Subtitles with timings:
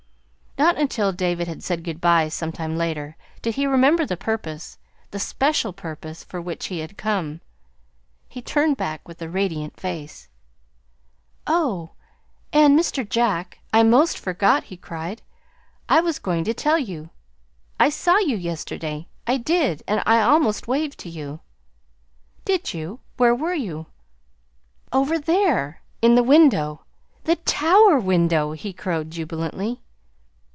[0.57, 4.77] Not until David had said good bye some time later, did he remember the purpose
[5.09, 7.41] the special purpose for which he had come.
[8.29, 10.27] He turned back with a radiant face.
[11.47, 11.93] "Oh,
[12.53, 13.07] and Mr.
[13.09, 15.23] Jack, I 'most forgot," he cried.
[15.89, 17.09] "I was going to tell you.
[17.79, 21.39] I saw you yesterday I did, and I almost waved to you."
[22.45, 22.99] "Did you?
[23.17, 23.87] Where were you?"
[24.93, 26.83] "Over there in the window
[27.23, 29.81] the tower window" he crowed jubilantly.